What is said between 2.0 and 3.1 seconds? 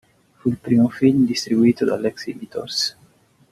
Exhibitors.